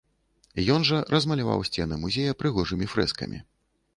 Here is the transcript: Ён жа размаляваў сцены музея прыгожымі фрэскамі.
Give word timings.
Ён 0.75 0.85
жа 0.89 1.01
размаляваў 1.15 1.61
сцены 1.69 1.99
музея 2.05 2.31
прыгожымі 2.39 2.89
фрэскамі. 2.95 3.43